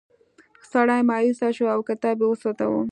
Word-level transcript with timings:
سړی 0.71 1.01
مایوسه 1.09 1.47
شو 1.55 1.65
او 1.75 1.79
کتاب 1.89 2.17
یې 2.21 2.27
وسوځاوه. 2.27 2.79